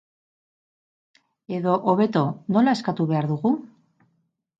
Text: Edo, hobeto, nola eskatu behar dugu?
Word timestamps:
Edo, 1.57 1.75
hobeto, 1.93 2.23
nola 2.57 2.73
eskatu 2.79 3.07
behar 3.13 3.29
dugu? 3.33 3.53